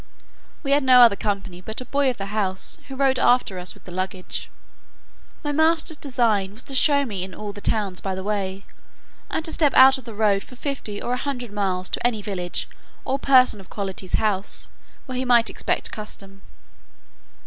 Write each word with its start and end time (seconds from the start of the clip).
We 0.63 0.71
had 0.71 0.83
no 0.83 0.99
other 1.01 1.15
company 1.15 1.61
but 1.61 1.79
a 1.79 1.85
boy 1.85 2.09
of 2.09 2.17
the 2.17 2.33
house, 2.33 2.79
who 2.87 2.95
rode 2.95 3.19
after 3.19 3.59
us 3.59 3.75
with 3.75 3.83
the 3.83 3.91
luggage. 3.91 4.49
My 5.43 5.51
master's 5.51 5.95
design 5.95 6.55
was 6.55 6.63
to 6.63 6.73
show 6.73 7.05
me 7.05 7.21
in 7.21 7.35
all 7.35 7.53
the 7.53 7.61
towns 7.61 8.01
by 8.01 8.15
the 8.15 8.23
way, 8.23 8.65
and 9.29 9.45
to 9.45 9.53
step 9.53 9.75
out 9.75 9.99
of 9.99 10.05
the 10.05 10.15
road 10.15 10.41
for 10.41 10.55
fifty 10.55 10.99
or 10.99 11.13
a 11.13 11.17
hundred 11.17 11.51
miles, 11.53 11.87
to 11.89 12.03
any 12.07 12.23
village, 12.23 12.67
or 13.05 13.19
person 13.19 13.59
of 13.59 13.69
quality's 13.69 14.15
house, 14.15 14.71
where 15.05 15.19
he 15.19 15.23
might 15.23 15.51
expect 15.51 15.91
custom. 15.91 16.41